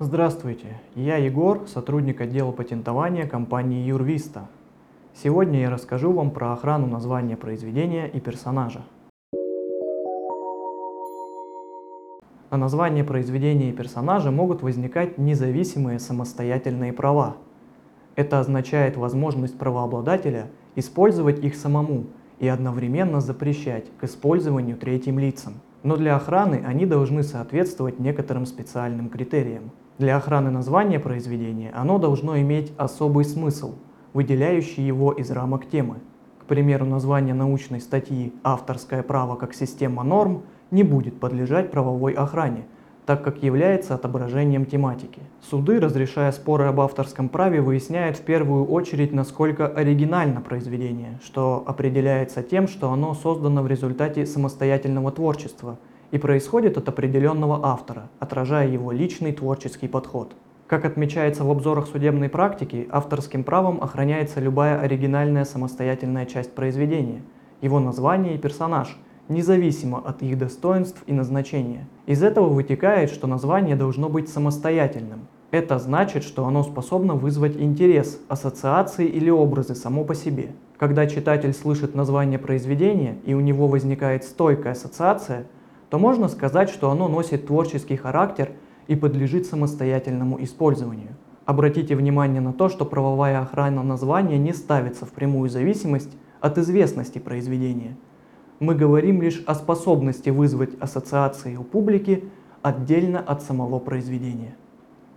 [0.00, 4.48] Здравствуйте, я Егор, сотрудник отдела патентования компании Юрвиста.
[5.14, 8.82] Сегодня я расскажу вам про охрану названия произведения и персонажа.
[12.50, 17.36] На название произведения и персонажа могут возникать независимые самостоятельные права.
[18.16, 22.06] Это означает возможность правообладателя использовать их самому
[22.40, 25.60] и одновременно запрещать к использованию третьим лицам.
[25.84, 29.70] Но для охраны они должны соответствовать некоторым специальным критериям.
[29.96, 33.76] Для охраны названия произведения оно должно иметь особый смысл,
[34.12, 35.98] выделяющий его из рамок темы.
[36.40, 42.66] К примеру, название научной статьи «Авторское право как система норм» не будет подлежать правовой охране,
[43.06, 45.22] так как является отображением тематики.
[45.40, 52.42] Суды, разрешая споры об авторском праве, выясняют в первую очередь, насколько оригинально произведение, что определяется
[52.42, 55.78] тем, что оно создано в результате самостоятельного творчества
[56.14, 60.36] и происходит от определенного автора, отражая его личный творческий подход.
[60.68, 67.22] Как отмечается в обзорах судебной практики, авторским правом охраняется любая оригинальная самостоятельная часть произведения,
[67.60, 68.96] его название и персонаж–
[69.28, 71.88] независимо от их достоинств и назначения.
[72.06, 75.26] Из этого вытекает, что название должно быть самостоятельным.
[75.50, 80.50] Это значит, что оно способно вызвать интерес, ассоциации или образы само по себе.
[80.76, 85.46] Когда читатель слышит название произведения и у него возникает стойкая ассоциация,
[85.94, 88.50] то можно сказать, что оно носит творческий характер
[88.88, 91.10] и подлежит самостоятельному использованию.
[91.46, 97.20] Обратите внимание на то, что правовая охрана названия не ставится в прямую зависимость от известности
[97.20, 97.96] произведения–
[98.60, 102.24] мы говорим лишь о способности вызвать ассоциации у публики
[102.62, 104.56] отдельно от самого произведения.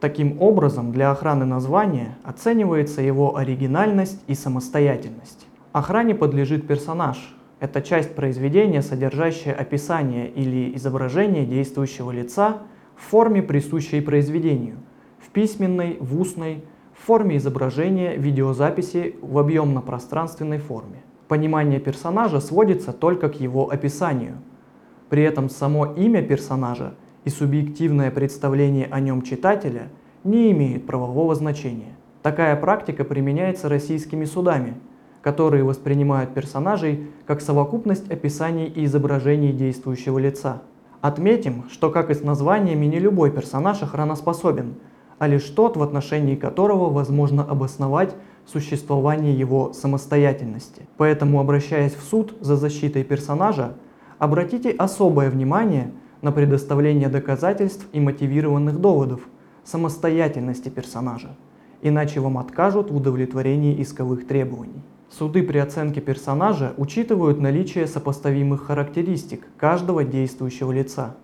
[0.00, 5.46] Таким образом, для охраны названия оценивается его оригинальность и самостоятельность.
[5.72, 7.34] Охране подлежит персонаж.
[7.60, 12.62] Это часть произведения, содержащая описание или изображение действующего лица
[12.96, 14.76] в форме, присущей произведению,
[15.18, 21.02] в письменной, в устной, в форме изображения, видеозаписи в объемно-пространственной форме.
[21.28, 24.36] Понимание персонажа сводится только к его описанию.
[25.08, 26.94] При этом само имя персонажа
[27.24, 29.88] и субъективное представление о нем читателя
[30.22, 31.96] не имеют правового значения.
[32.22, 34.74] Такая практика применяется российскими судами,
[35.24, 40.60] которые воспринимают персонажей как совокупность описаний и изображений действующего лица.
[41.00, 44.74] Отметим, что как и с названиями не любой персонаж охраноспособен,
[45.18, 48.14] а лишь тот, в отношении которого возможно обосновать
[48.44, 50.86] существование его самостоятельности.
[50.98, 53.76] Поэтому, обращаясь в суд за защитой персонажа,
[54.18, 55.90] обратите особое внимание
[56.20, 59.22] на предоставление доказательств и мотивированных доводов
[59.64, 61.34] самостоятельности персонажа,
[61.80, 64.82] иначе вам откажут в удовлетворении исковых требований.
[65.10, 71.16] Суды при оценке персонажа учитывают наличие сопоставимых характеристик каждого действующего лица,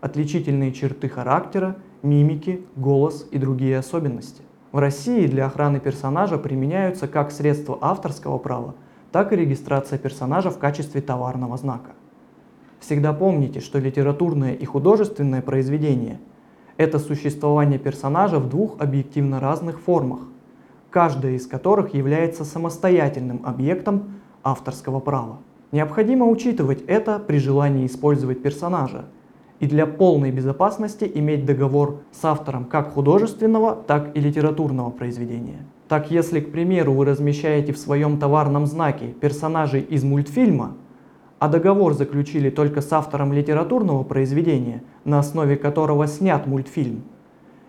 [0.00, 4.42] отличительные черты характера, мимики, голос и другие особенности.
[4.70, 8.74] В России для охраны персонажа применяются как средства авторского права,
[9.12, 11.92] так и регистрация персонажа в качестве товарного знака.
[12.80, 16.20] Всегда помните, что литературное и художественное произведение–
[16.76, 20.20] это существование персонажа в двух объективно разных формах,
[20.90, 25.38] каждая из которых является самостоятельным объектом авторского права.
[25.72, 29.04] Необходимо учитывать это при желании использовать персонажа–
[29.60, 35.66] и для полной безопасности иметь договор с автором как художественного, так и литературного произведения.
[35.88, 40.76] Так, если, к примеру, вы размещаете в своем товарном знаке персонажей из мультфильма,
[41.38, 47.02] а договор заключили только с автором литературного произведения, на основе которого снят мультфильм,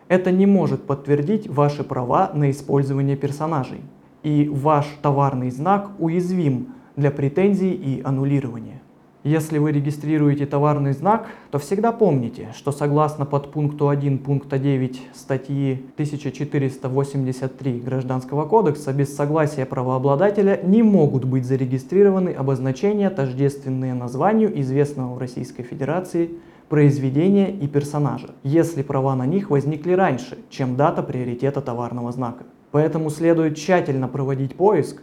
[0.10, 3.80] это не может подтвердить ваши права на использование персонажей.
[4.24, 8.82] И ваш товарный знак уязвим для претензий и аннулирования.
[9.24, 15.74] Если вы регистрируете товарный знак, то всегда помните, что согласно подпункту 1 пункта 9 статьи
[15.94, 25.18] 1483 Гражданского кодекса без согласия правообладателя не могут быть зарегистрированы обозначения, тождественные названию известного в
[25.18, 26.32] Российской Федерации
[26.70, 32.46] произведения и персонажа, если права на них возникли раньше, чем дата приоритета товарного знака.
[32.72, 35.02] Поэтому следует тщательно проводить поиск,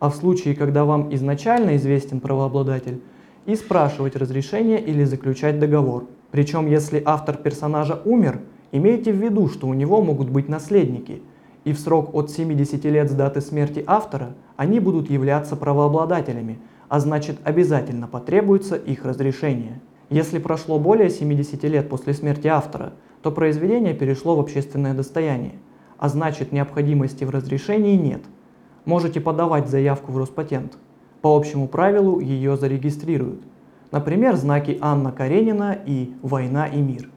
[0.00, 3.00] а в случае, когда вам изначально известен правообладатель,
[3.46, 6.06] и спрашивать разрешение или заключать договор.
[6.30, 8.40] Причем, если автор персонажа умер,
[8.72, 11.22] имейте в виду, что у него могут быть наследники,
[11.64, 17.00] и в срок от 70 лет с даты смерти автора они будут являться правообладателями, а
[17.00, 19.80] значит обязательно потребуется их разрешение.
[20.10, 22.92] Если прошло более 70 лет после смерти автора,
[23.22, 25.54] то произведение перешло в общественное достояние,
[25.98, 28.22] а значит необходимости в разрешении нет.
[28.84, 30.76] Можете подавать заявку в Роспатент.
[31.22, 33.42] По общему правилу ее зарегистрируют.
[33.90, 37.08] Например, знаки Анна Каренина и Война и мир.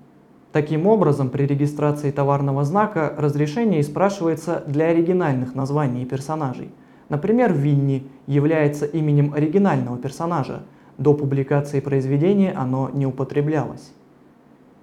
[0.54, 6.72] Таким образом, при регистрации товарного знака разрешение спрашивается для оригинальных названий персонажей.
[7.10, 10.64] Например, Винни является именем оригинального персонажа.
[10.98, 13.92] До публикации произведения оно не употреблялось.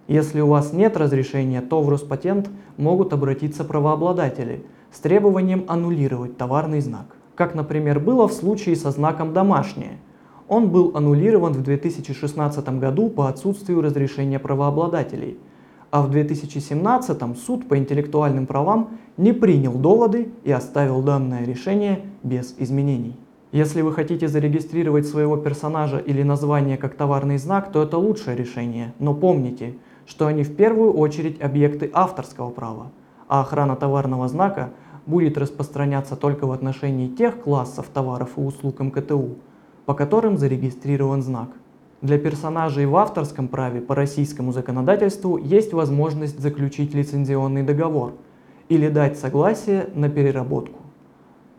[0.06, 6.80] Если у вас нет разрешения, то в Роспатент могут обратиться правообладатели с требованием аннулировать товарный
[6.80, 7.16] знак.
[7.34, 9.98] Как, например, было в случае со знаком «домашнее».
[10.46, 15.38] Он был аннулирован в 2016 году по отсутствию разрешения правообладателей,
[15.90, 22.54] а в 2017 суд по интеллектуальным правам не принял доводы и оставил данное решение без
[22.58, 23.16] изменений.
[23.54, 28.94] Если вы хотите зарегистрировать своего персонажа или название как товарный знак, то это лучшее решение.
[28.98, 32.90] Но помните, что они в первую очередь объекты авторского права,
[33.28, 34.70] а охрана товарного знака
[35.06, 39.36] будет распространяться только в отношении тех классов товаров и услуг МКТУ,
[39.86, 41.50] по которым зарегистрирован знак.
[42.02, 48.14] Для персонажей в авторском праве по российскому законодательству есть возможность заключить лицензионный договор
[48.68, 50.80] или дать согласие на переработку.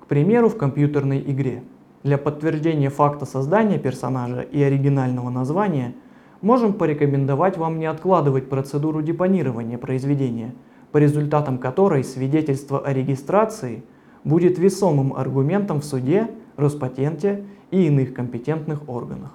[0.01, 1.63] К примеру, в компьютерной игре.
[2.05, 5.95] Для подтверждения факта создания персонажа и оригинального названия
[6.39, 10.53] можем порекомендовать вам не откладывать процедуру депонирования произведения,
[10.91, 13.83] по результатам которой свидетельство о регистрации
[14.23, 19.31] будет весомым аргументом в суде, Роспатенте и иных компетентных органах.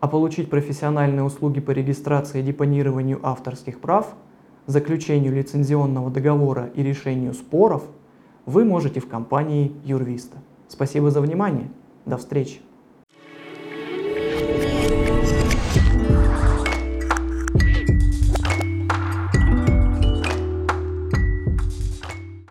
[0.00, 4.14] А получить профессиональные услуги по регистрации и депонированию авторских прав,
[4.66, 7.82] заключению лицензионного договора и решению споров
[8.44, 10.36] вы можете в компании Юрвиста.
[10.68, 11.70] Спасибо за внимание.
[12.10, 12.69] До встречи.